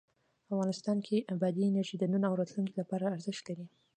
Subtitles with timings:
[0.53, 3.65] افغانستان کې بادي انرژي د نن او راتلونکي لپاره ارزښت لري.